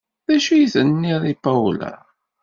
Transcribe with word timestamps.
D 0.27 0.29
acu 0.35 0.51
i 0.55 0.65
s-tenniḍ 0.71 1.23
i 1.33 1.35
Paola? 1.43 1.93